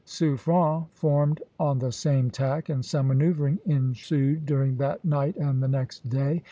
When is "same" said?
1.91-2.31